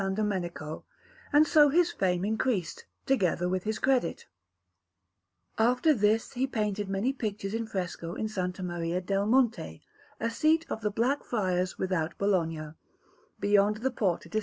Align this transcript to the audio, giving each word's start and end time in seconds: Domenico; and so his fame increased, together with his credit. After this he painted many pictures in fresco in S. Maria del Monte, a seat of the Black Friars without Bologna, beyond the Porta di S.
Domenico; 0.09 0.83
and 1.31 1.45
so 1.45 1.69
his 1.69 1.91
fame 1.91 2.25
increased, 2.25 2.85
together 3.05 3.47
with 3.47 3.65
his 3.65 3.77
credit. 3.77 4.25
After 5.59 5.93
this 5.93 6.33
he 6.33 6.47
painted 6.47 6.89
many 6.89 7.13
pictures 7.13 7.53
in 7.53 7.67
fresco 7.67 8.15
in 8.15 8.25
S. 8.25 8.59
Maria 8.61 8.99
del 8.99 9.27
Monte, 9.27 9.83
a 10.19 10.29
seat 10.31 10.65
of 10.71 10.81
the 10.81 10.89
Black 10.89 11.23
Friars 11.23 11.77
without 11.77 12.17
Bologna, 12.17 12.73
beyond 13.39 13.77
the 13.77 13.91
Porta 13.91 14.27
di 14.27 14.39
S. 14.39 14.39